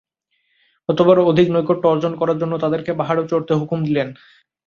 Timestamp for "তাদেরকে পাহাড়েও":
2.63-3.29